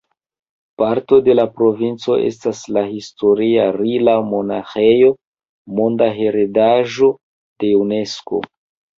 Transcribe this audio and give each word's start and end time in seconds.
Parto 0.81 1.17
de 1.25 1.33
la 1.33 1.43
provinco 1.57 2.15
estas 2.29 2.61
la 2.77 2.81
historia 2.93 3.67
Rila-monaĥejo, 3.75 5.11
Monda 5.81 6.07
Heredaĵo 6.15 7.11
de 7.65 7.71
Unesko. 7.81 8.41